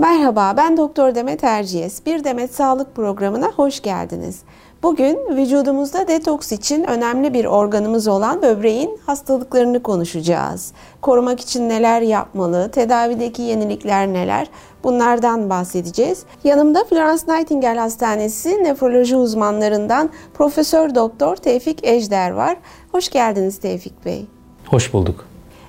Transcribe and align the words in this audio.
Merhaba, 0.00 0.54
ben 0.56 0.76
Doktor 0.76 1.14
Demet 1.14 1.44
Erciyes. 1.44 2.06
Bir 2.06 2.24
Demet 2.24 2.54
Sağlık 2.54 2.94
programına 2.94 3.46
hoş 3.46 3.80
geldiniz. 3.80 4.42
Bugün 4.82 5.18
vücudumuzda 5.36 6.08
detoks 6.08 6.52
için 6.52 6.84
önemli 6.84 7.34
bir 7.34 7.44
organımız 7.44 8.08
olan 8.08 8.42
böbreğin 8.42 9.00
hastalıklarını 9.06 9.82
konuşacağız. 9.82 10.72
Korumak 11.00 11.40
için 11.40 11.68
neler 11.68 12.00
yapmalı, 12.00 12.70
tedavideki 12.70 13.42
yenilikler 13.42 14.08
neler? 14.08 14.46
Bunlardan 14.84 15.50
bahsedeceğiz. 15.50 16.22
Yanımda 16.44 16.84
Florence 16.84 17.22
Nightingale 17.28 17.80
Hastanesi 17.80 18.64
nefroloji 18.64 19.16
uzmanlarından 19.16 20.10
Profesör 20.34 20.94
Doktor 20.94 21.36
Tevfik 21.36 21.86
Ejder 21.86 22.30
var. 22.30 22.56
Hoş 22.92 23.08
geldiniz 23.08 23.58
Tevfik 23.58 24.04
Bey. 24.04 24.26
Hoş 24.66 24.92
bulduk. 24.92 25.24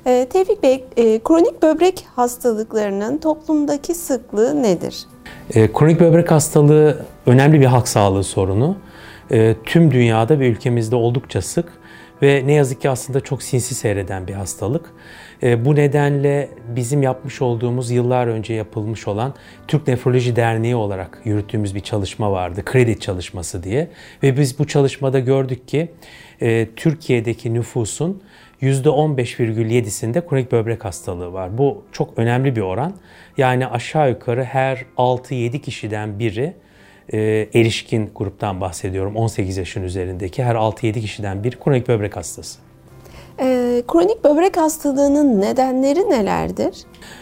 Ee, 0.09 0.27
Tevfik 0.29 0.63
Bey, 0.63 0.85
e, 0.97 1.19
kronik 1.23 1.61
böbrek 1.61 2.05
hastalıklarının 2.15 3.17
toplumdaki 3.17 3.93
sıklığı 3.93 4.63
nedir? 4.63 4.97
E, 5.53 5.73
kronik 5.73 5.99
böbrek 5.99 6.31
hastalığı 6.31 7.05
önemli 7.25 7.61
bir 7.61 7.65
halk 7.65 7.87
sağlığı 7.87 8.23
sorunu. 8.23 8.77
E, 9.31 9.55
tüm 9.65 9.91
dünyada 9.91 10.39
ve 10.39 10.47
ülkemizde 10.47 10.95
oldukça 10.95 11.41
sık 11.41 11.65
ve 12.21 12.43
ne 12.45 12.53
yazık 12.53 12.81
ki 12.81 12.89
aslında 12.89 13.19
çok 13.21 13.43
sinsi 13.43 13.75
seyreden 13.75 14.27
bir 14.27 14.33
hastalık. 14.33 14.93
Bu 15.41 15.75
nedenle 15.75 16.49
bizim 16.75 17.01
yapmış 17.01 17.41
olduğumuz 17.41 17.91
yıllar 17.91 18.27
önce 18.27 18.53
yapılmış 18.53 19.07
olan 19.07 19.33
Türk 19.67 19.87
Nefroloji 19.87 20.35
Derneği 20.35 20.75
olarak 20.75 21.21
yürüttüğümüz 21.25 21.75
bir 21.75 21.79
çalışma 21.79 22.31
vardı. 22.31 22.65
Kredi 22.65 22.99
çalışması 22.99 23.63
diye. 23.63 23.87
Ve 24.23 24.37
biz 24.37 24.59
bu 24.59 24.67
çalışmada 24.67 25.19
gördük 25.19 25.67
ki 25.67 25.91
Türkiye'deki 26.75 27.53
nüfusun 27.53 28.21
%15,7'sinde 28.61 30.27
kronik 30.27 30.51
böbrek 30.51 30.85
hastalığı 30.85 31.33
var. 31.33 31.57
Bu 31.57 31.83
çok 31.91 32.17
önemli 32.17 32.55
bir 32.55 32.61
oran. 32.61 32.93
Yani 33.37 33.67
aşağı 33.67 34.09
yukarı 34.09 34.43
her 34.43 34.85
6-7 34.97 35.59
kişiden 35.59 36.19
biri 36.19 36.53
e, 37.13 37.19
erişkin 37.53 38.11
gruptan 38.15 38.61
bahsediyorum. 38.61 39.15
18 39.15 39.57
yaşın 39.57 39.83
üzerindeki 39.83 40.43
her 40.43 40.55
6-7 40.55 41.01
kişiden 41.01 41.43
biri 41.43 41.59
kronik 41.59 41.87
böbrek 41.87 42.15
hastası. 42.15 42.59
E, 43.39 43.83
kronik 43.87 44.23
böbrek 44.23 44.57
hastalığının 44.57 45.41
nedenleri 45.41 45.99
nelerdir? 45.99 46.75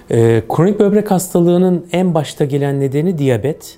E, 0.09 0.43
kronik 0.49 0.79
böbrek 0.79 1.11
hastalığının 1.11 1.87
en 1.91 2.13
başta 2.13 2.45
gelen 2.45 2.79
nedeni 2.79 3.17
diyabet. 3.17 3.77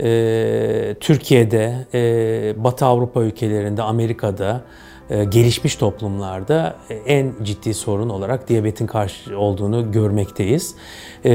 E, 0.00 0.94
Türkiye'de, 1.00 1.74
e, 1.94 2.64
Batı 2.64 2.86
Avrupa 2.86 3.22
ülkelerinde, 3.22 3.82
Amerika'da, 3.82 4.64
gelişmiş 5.10 5.76
toplumlarda 5.76 6.76
e, 6.90 6.94
en 6.94 7.32
ciddi 7.42 7.74
sorun 7.74 8.08
olarak 8.08 8.48
diyabetin 8.48 8.86
karşı 8.86 9.38
olduğunu 9.38 9.92
görmekteyiz. 9.92 10.74
E, 11.24 11.30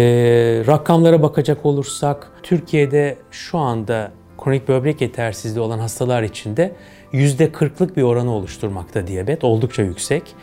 rakamlara 0.68 1.22
bakacak 1.22 1.66
olursak 1.66 2.32
Türkiye'de 2.44 3.18
şu 3.32 3.58
anda 3.58 4.12
kronik 4.38 4.68
böbrek 4.68 5.02
yetersizliği 5.02 5.66
olan 5.66 5.80
hastalar 5.80 6.24
içinde 6.24 6.76
%40'lık 7.14 7.98
bir 7.98 8.04
oranı 8.04 8.32
oluşturmakta 8.32 9.08
diyabet. 9.08 9.44
Oldukça 9.44 9.84
yüksek. 9.84 10.36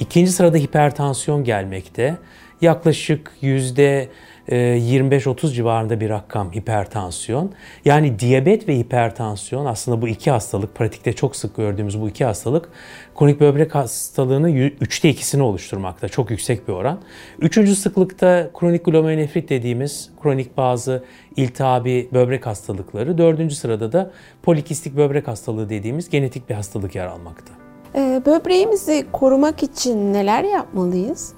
İkinci 0.00 0.32
sırada 0.32 0.56
hipertansiyon 0.56 1.44
gelmekte. 1.44 2.16
Yaklaşık 2.60 3.32
yüzde 3.40 4.08
25-30 4.48 5.52
civarında 5.52 6.00
bir 6.00 6.08
rakam 6.10 6.52
hipertansiyon. 6.52 7.52
Yani 7.84 8.18
diyabet 8.18 8.68
ve 8.68 8.78
hipertansiyon 8.78 9.66
aslında 9.66 10.02
bu 10.02 10.08
iki 10.08 10.30
hastalık, 10.30 10.74
pratikte 10.74 11.12
çok 11.12 11.36
sık 11.36 11.56
gördüğümüz 11.56 12.00
bu 12.00 12.08
iki 12.08 12.24
hastalık 12.24 12.68
kronik 13.18 13.40
böbrek 13.40 13.74
hastalığının 13.74 14.52
üçte 14.80 15.08
ikisini 15.08 15.42
oluşturmakta. 15.42 16.08
Çok 16.08 16.30
yüksek 16.30 16.68
bir 16.68 16.72
oran. 16.72 17.00
Üçüncü 17.38 17.76
sıklıkta 17.76 18.50
kronik 18.58 18.84
glomerulonefrit 18.84 19.48
dediğimiz 19.48 20.10
kronik 20.22 20.56
bazı 20.56 21.04
iltihabi 21.36 22.08
böbrek 22.12 22.46
hastalıkları. 22.46 23.18
Dördüncü 23.18 23.54
sırada 23.54 23.92
da 23.92 24.10
polikistik 24.42 24.96
böbrek 24.96 25.28
hastalığı 25.28 25.70
dediğimiz 25.70 26.10
genetik 26.10 26.48
bir 26.48 26.54
hastalık 26.54 26.94
yer 26.94 27.06
almakta. 27.06 27.52
Böbreğimizi 28.26 29.06
korumak 29.12 29.62
için 29.62 30.12
neler 30.12 30.44
yapmalıyız? 30.44 31.37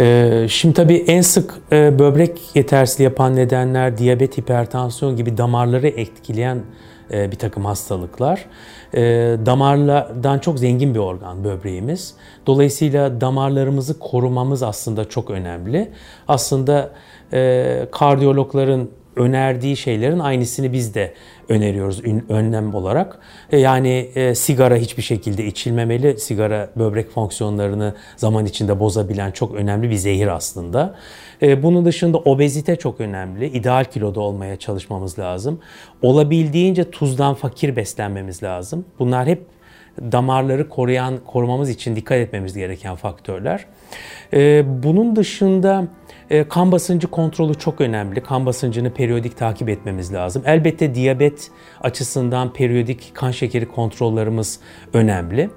Ee, 0.00 0.46
şimdi 0.50 0.74
tabii 0.74 1.04
en 1.06 1.20
sık 1.20 1.54
e, 1.72 1.98
böbrek 1.98 2.40
yetersizliği 2.54 3.04
yapan 3.04 3.36
nedenler 3.36 3.98
diyabet, 3.98 4.38
hipertansiyon 4.38 5.16
gibi 5.16 5.36
damarları 5.36 5.88
etkileyen 5.88 6.62
e, 7.12 7.30
bir 7.30 7.36
takım 7.36 7.64
hastalıklar. 7.64 8.44
E, 8.94 9.00
damarlardan 9.46 10.38
çok 10.38 10.58
zengin 10.58 10.94
bir 10.94 10.98
organ 10.98 11.44
böbreğimiz. 11.44 12.14
Dolayısıyla 12.46 13.20
damarlarımızı 13.20 13.98
korumamız 13.98 14.62
aslında 14.62 15.08
çok 15.08 15.30
önemli. 15.30 15.90
Aslında 16.28 16.90
kardiyologların 17.90 18.88
önerdiği 19.18 19.76
şeylerin 19.76 20.18
aynısını 20.18 20.72
biz 20.72 20.94
de 20.94 21.14
öneriyoruz 21.48 22.02
önlem 22.28 22.74
olarak. 22.74 23.18
E, 23.52 23.58
yani 23.58 24.10
e, 24.14 24.34
sigara 24.34 24.76
hiçbir 24.76 25.02
şekilde 25.02 25.44
içilmemeli. 25.44 26.20
Sigara 26.20 26.70
böbrek 26.76 27.10
fonksiyonlarını 27.10 27.94
zaman 28.16 28.46
içinde 28.46 28.80
bozabilen 28.80 29.30
çok 29.30 29.54
önemli 29.54 29.90
bir 29.90 29.96
zehir 29.96 30.26
aslında. 30.26 30.94
E, 31.42 31.62
bunun 31.62 31.84
dışında 31.84 32.18
obezite 32.18 32.76
çok 32.76 33.00
önemli. 33.00 33.46
İdeal 33.46 33.84
kiloda 33.84 34.20
olmaya 34.20 34.56
çalışmamız 34.56 35.18
lazım. 35.18 35.60
Olabildiğince 36.02 36.90
tuzdan 36.90 37.34
fakir 37.34 37.76
beslenmemiz 37.76 38.42
lazım. 38.42 38.84
Bunlar 38.98 39.26
hep 39.26 39.57
damarları 40.12 40.68
koruyan, 40.68 41.18
korumamız 41.26 41.70
için 41.70 41.96
dikkat 41.96 42.18
etmemiz 42.18 42.54
gereken 42.54 42.96
faktörler. 42.96 43.64
Ee, 44.32 44.64
bunun 44.82 45.16
dışında 45.16 45.84
e, 46.30 46.48
kan 46.48 46.72
basıncı 46.72 47.06
kontrolü 47.06 47.54
çok 47.54 47.80
önemli. 47.80 48.20
Kan 48.20 48.46
basıncını 48.46 48.90
periyodik 48.90 49.36
takip 49.36 49.68
etmemiz 49.68 50.12
lazım. 50.12 50.42
Elbette 50.46 50.94
diyabet 50.94 51.50
açısından 51.80 52.52
periyodik 52.52 53.10
kan 53.14 53.30
şekeri 53.30 53.68
kontrollerimiz 53.68 54.60
önemli. 54.92 55.50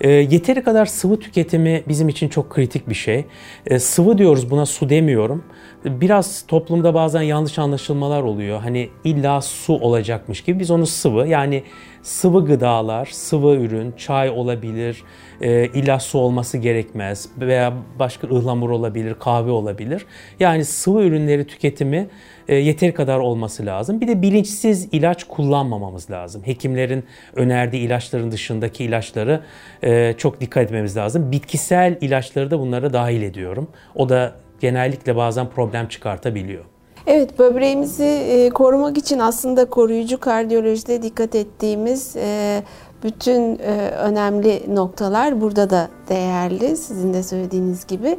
E, 0.00 0.10
yeteri 0.10 0.62
kadar 0.62 0.86
sıvı 0.86 1.20
tüketimi 1.20 1.82
bizim 1.88 2.08
için 2.08 2.28
çok 2.28 2.50
kritik 2.50 2.88
bir 2.88 2.94
şey. 2.94 3.24
E, 3.66 3.78
sıvı 3.78 4.18
diyoruz 4.18 4.50
buna 4.50 4.66
su 4.66 4.88
demiyorum. 4.88 5.44
Biraz 5.84 6.44
toplumda 6.48 6.94
bazen 6.94 7.22
yanlış 7.22 7.58
anlaşılmalar 7.58 8.22
oluyor. 8.22 8.60
Hani 8.60 8.88
illa 9.04 9.40
su 9.40 9.72
olacakmış 9.72 10.40
gibi 10.40 10.58
biz 10.58 10.70
onu 10.70 10.86
sıvı 10.86 11.28
yani 11.28 11.62
sıvı 12.02 12.46
gıdalar, 12.46 13.06
sıvı 13.06 13.56
ürün, 13.56 13.92
çay 13.92 14.30
olabilir, 14.30 15.02
e, 15.40 15.66
illa 15.66 15.98
su 15.98 16.18
olması 16.18 16.58
gerekmez 16.58 17.28
veya 17.40 17.72
başka 17.98 18.26
ıhlamur 18.26 18.70
olabilir, 18.70 19.14
kahve 19.20 19.50
olabilir. 19.50 20.06
Yani 20.40 20.64
sıvı 20.64 21.02
ürünleri 21.02 21.46
tüketimi 21.46 22.08
e, 22.48 22.54
yeteri 22.54 22.94
kadar 22.94 23.18
olması 23.18 23.66
lazım. 23.66 24.00
Bir 24.00 24.08
de 24.08 24.22
bilinçsiz 24.22 24.88
ilaç 24.92 25.24
kullanmamamız 25.24 26.10
lazım. 26.10 26.42
Hekimlerin 26.44 27.04
önerdiği 27.34 27.86
ilaçların 27.86 28.30
dışındaki 28.30 28.84
ilaçları 28.84 29.40
e, 29.82 30.14
çok 30.18 30.40
dikkat 30.40 30.64
etmemiz 30.64 30.96
lazım. 30.96 31.32
Bitkisel 31.32 31.98
ilaçları 32.00 32.50
da 32.50 32.58
bunlara 32.58 32.92
dahil 32.92 33.22
ediyorum. 33.22 33.68
O 33.94 34.08
da 34.08 34.32
genellikle 34.60 35.16
bazen 35.16 35.48
problem 35.50 35.88
çıkartabiliyor. 35.88 36.64
Evet, 37.06 37.38
böbreğimizi 37.38 38.04
e, 38.04 38.50
korumak 38.50 38.98
için 38.98 39.18
aslında 39.18 39.64
koruyucu 39.64 40.20
kardiyolojide 40.20 41.02
dikkat 41.02 41.34
ettiğimiz 41.34 42.16
e, 42.16 42.62
bütün 43.04 43.58
e, 43.58 43.90
önemli 43.90 44.62
noktalar 44.74 45.40
burada 45.40 45.70
da 45.70 45.88
değerli 46.08 46.76
sizin 46.76 47.14
de 47.14 47.22
söylediğiniz 47.22 47.86
gibi. 47.86 48.18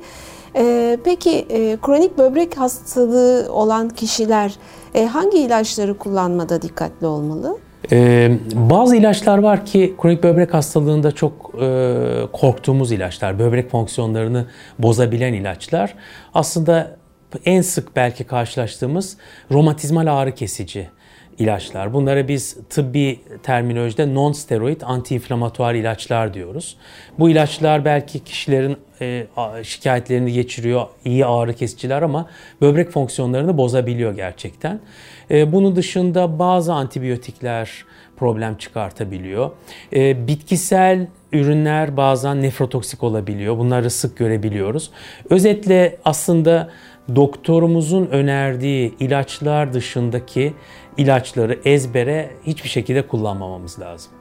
Peki 1.04 1.48
kronik 1.82 2.18
böbrek 2.18 2.58
hastalığı 2.58 3.48
olan 3.54 3.90
kişiler 3.90 4.56
hangi 5.12 5.38
ilaçları 5.38 5.98
kullanmada 5.98 6.62
dikkatli 6.62 7.08
olmalı? 7.08 7.58
Bazı 8.56 8.96
ilaçlar 8.96 9.38
var 9.38 9.66
ki 9.66 9.96
kronik 10.02 10.24
böbrek 10.24 10.54
hastalığında 10.54 11.12
çok 11.12 11.54
korktuğumuz 12.34 12.92
ilaçlar, 12.92 13.40
böbrek 13.40 13.70
fonksiyonlarını 13.70 14.46
bozabilen 14.80 15.34
ilaçlar. 15.34 15.96
Aslında 16.34 17.01
en 17.46 17.62
sık 17.62 17.96
belki 17.96 18.24
karşılaştığımız 18.24 19.18
romatizmal 19.52 20.08
ağrı 20.08 20.36
kesici 20.36 20.90
ilaçlar. 21.40 21.94
Bunlara 21.94 22.28
biz 22.28 22.58
tıbbi 22.70 23.20
terminolojide 23.44 24.04
non-steroid 24.04 24.82
antiinflamatuar 24.86 25.74
ilaçlar 25.74 26.34
diyoruz. 26.34 26.78
Bu 27.20 27.30
ilaçlar 27.30 27.86
belki 27.86 28.20
kişilerin 28.20 28.78
e, 29.02 29.28
şikayetlerini 29.64 30.34
geçiriyor, 30.34 30.86
iyi 31.06 31.26
ağrı 31.26 31.54
kesiciler 31.54 32.02
ama 32.02 32.30
böbrek 32.62 32.90
fonksiyonlarını 32.90 33.58
bozabiliyor 33.58 34.16
gerçekten. 34.16 34.80
E, 35.32 35.52
bunun 35.52 35.76
dışında 35.76 36.40
bazı 36.40 36.74
antibiyotikler 36.74 37.86
problem 38.18 38.58
çıkartabiliyor. 38.58 39.52
E, 39.94 40.28
bitkisel 40.28 41.08
ürünler 41.32 41.98
bazen 41.98 42.42
nefrotoksik 42.42 43.04
olabiliyor. 43.04 43.58
Bunları 43.58 43.90
sık 43.90 44.18
görebiliyoruz. 44.18 44.92
Özetle 45.30 45.98
aslında 46.06 46.70
doktorumuzun 47.16 48.06
önerdiği 48.06 48.96
ilaçlar 49.00 49.74
dışındaki 49.74 50.54
ilaçları 50.98 51.60
ezbere 51.66 52.32
hiçbir 52.44 52.70
şekilde 52.70 53.08
kullanmamamız 53.08 53.80
lazım. 53.80 54.12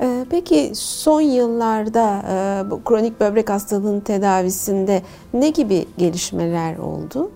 Ee, 0.00 0.26
peki 0.30 0.70
son 0.74 1.20
yıllarda 1.20 2.24
bu 2.70 2.84
kronik 2.84 3.20
böbrek 3.20 3.50
hastalığının 3.50 4.00
tedavisinde 4.00 5.02
ne 5.34 5.50
gibi 5.50 5.86
gelişmeler 5.98 6.76
oldu? 6.76 7.30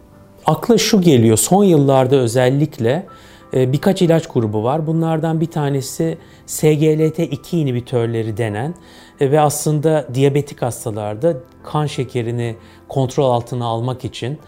akla 0.48 0.78
şu 0.78 1.00
geliyor. 1.00 1.36
Son 1.36 1.64
yıllarda 1.64 2.16
özellikle 2.16 3.06
e, 3.54 3.72
birkaç 3.72 4.02
ilaç 4.02 4.26
grubu 4.26 4.64
var. 4.64 4.86
Bunlardan 4.86 5.40
bir 5.40 5.46
tanesi 5.46 6.18
SGLT2 6.46 7.56
inhibitörleri 7.56 8.36
denen 8.36 8.74
e, 9.20 9.30
ve 9.30 9.40
aslında 9.40 10.08
diyabetik 10.14 10.62
hastalarda 10.62 11.36
kan 11.62 11.86
şekerini 11.86 12.56
kontrol 12.88 13.30
altına 13.30 13.66
almak 13.66 14.04
için 14.04 14.32
e, 14.32 14.38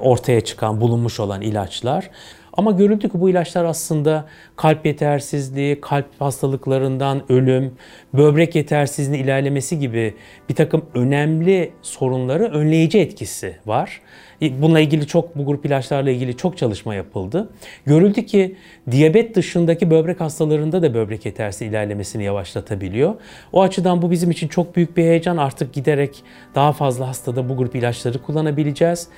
ortaya 0.00 0.40
çıkan, 0.40 0.80
bulunmuş 0.80 1.20
olan 1.20 1.40
ilaçlar. 1.40 2.10
Ama 2.52 2.70
görüldü 2.70 3.08
ki 3.08 3.20
bu 3.20 3.30
ilaçlar 3.30 3.64
aslında 3.64 4.24
kalp 4.56 4.86
yetersizliği, 4.86 5.80
kalp 5.80 6.06
hastalıklarından 6.18 7.32
ölüm, 7.32 7.72
böbrek 8.14 8.54
yetersizliğinin 8.54 9.24
ilerlemesi 9.24 9.78
gibi 9.78 10.14
bir 10.48 10.54
takım 10.54 10.82
önemli 10.94 11.72
sorunları 11.82 12.44
önleyici 12.44 12.98
etkisi 12.98 13.56
var. 13.66 14.00
Bununla 14.40 14.80
ilgili 14.80 15.06
çok 15.06 15.36
bu 15.36 15.46
grup 15.46 15.66
ilaçlarla 15.66 16.10
ilgili 16.10 16.36
çok 16.36 16.58
çalışma 16.58 16.94
yapıldı. 16.94 17.50
Görüldü 17.86 18.26
ki 18.26 18.56
diyabet 18.90 19.34
dışındaki 19.34 19.90
böbrek 19.90 20.20
hastalarında 20.20 20.82
da 20.82 20.94
böbrek 20.94 21.26
yetersizliği 21.26 21.70
ilerlemesini 21.70 22.24
yavaşlatabiliyor. 22.24 23.14
O 23.52 23.62
açıdan 23.62 24.02
bu 24.02 24.10
bizim 24.10 24.30
için 24.30 24.48
çok 24.48 24.76
büyük 24.76 24.96
bir 24.96 25.02
heyecan. 25.02 25.36
Artık 25.36 25.72
giderek 25.72 26.22
daha 26.54 26.72
fazla 26.72 27.08
hastada 27.08 27.48
bu 27.48 27.56
grup 27.56 27.76
ilaçları 27.76 28.22
kullanabileceğiz. 28.22 29.08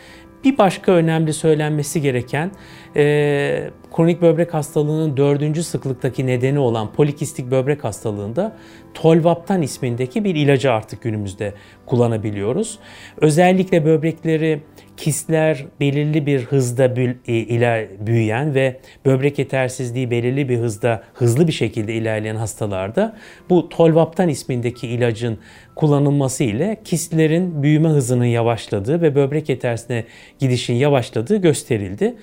Bir 0.44 0.58
başka 0.58 0.92
önemli 0.92 1.32
söylenmesi 1.32 2.00
gereken 2.00 2.50
e, 2.96 3.70
kronik 3.96 4.22
böbrek 4.22 4.54
hastalığının 4.54 5.16
dördüncü 5.16 5.62
sıklıktaki 5.62 6.26
nedeni 6.26 6.58
olan 6.58 6.92
polikistik 6.92 7.50
böbrek 7.50 7.84
hastalığında 7.84 8.56
Tolvaptan 8.94 9.62
ismindeki 9.62 10.24
bir 10.24 10.34
ilacı 10.34 10.72
artık 10.72 11.02
günümüzde 11.02 11.54
kullanabiliyoruz. 11.86 12.78
Özellikle 13.20 13.84
böbrekleri 13.84 14.60
kistler 14.96 15.64
belirli 15.80 16.26
bir 16.26 16.40
hızda 16.40 16.84
e, 17.28 17.88
büyüyen 18.06 18.54
ve 18.54 18.76
böbrek 19.04 19.38
yetersizliği 19.38 20.10
belirli 20.10 20.48
bir 20.48 20.58
hızda 20.58 21.02
hızlı 21.14 21.46
bir 21.46 21.52
şekilde 21.52 21.94
ilerleyen 21.94 22.36
hastalarda 22.36 23.16
bu 23.50 23.68
Tolvaptan 23.68 24.28
ismindeki 24.28 24.88
ilacın 24.88 25.38
kullanılması 25.74 26.44
ile 26.44 26.80
kistlerin 26.84 27.62
büyüme 27.62 27.88
hızının 27.88 28.24
yavaşladığı 28.24 29.02
ve 29.02 29.14
böbrek 29.14 29.48
yetersizliğine 29.48 30.04
gidişin 30.38 30.74
yavaşladığı 30.74 31.36
gösterildi. 31.36 32.14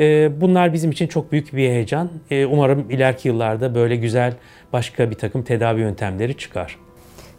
E, 0.00 0.30
bunlar 0.40 0.72
bizim 0.72 0.90
için 0.90 1.06
çok 1.06 1.32
büyük 1.32 1.52
bir 1.52 1.68
heyecan. 1.68 2.10
E, 2.30 2.46
umarım 2.46 2.90
ileriki 2.90 3.28
yıllarda 3.28 3.74
böyle 3.74 3.96
güzel 3.96 4.32
başka 4.72 5.10
bir 5.10 5.16
takım 5.16 5.42
tedavi 5.42 5.80
yöntemleri 5.80 6.36
çıkar. 6.36 6.87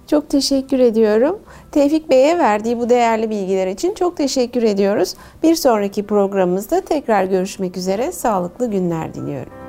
Çok 0.09 0.29
teşekkür 0.29 0.79
ediyorum. 0.79 1.39
Tevfik 1.71 2.09
Bey'e 2.09 2.37
verdiği 2.37 2.79
bu 2.79 2.89
değerli 2.89 3.29
bilgiler 3.29 3.67
için 3.67 3.93
çok 3.93 4.17
teşekkür 4.17 4.63
ediyoruz. 4.63 5.15
Bir 5.43 5.55
sonraki 5.55 6.03
programımızda 6.03 6.81
tekrar 6.81 7.23
görüşmek 7.23 7.77
üzere. 7.77 8.11
Sağlıklı 8.11 8.71
günler 8.71 9.13
diliyorum. 9.13 9.68